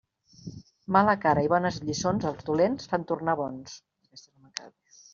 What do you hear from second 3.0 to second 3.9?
tornar bons.